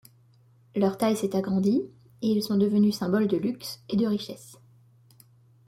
Leur 0.75 0.97
taille 0.97 1.15
s'est 1.15 1.35
agrandie 1.35 1.83
et 2.23 2.27
ils 2.31 2.41
sont 2.41 2.57
devenus 2.57 2.97
symbole 2.97 3.27
de 3.27 3.37
luxe 3.37 3.83
et 3.87 3.95
de 3.97 4.07
richesse. 4.07 4.57